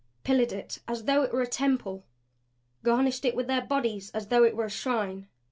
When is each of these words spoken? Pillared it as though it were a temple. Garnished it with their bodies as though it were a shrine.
Pillared 0.23 0.51
it 0.51 0.79
as 0.87 1.03
though 1.03 1.21
it 1.21 1.31
were 1.31 1.43
a 1.43 1.47
temple. 1.47 2.03
Garnished 2.81 3.23
it 3.23 3.35
with 3.35 3.45
their 3.45 3.61
bodies 3.61 4.09
as 4.15 4.29
though 4.29 4.43
it 4.43 4.55
were 4.55 4.65
a 4.65 4.69
shrine. 4.71 5.27